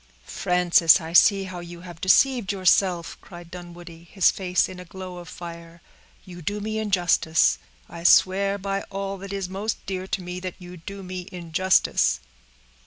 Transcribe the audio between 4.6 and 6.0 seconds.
in a glow of fire.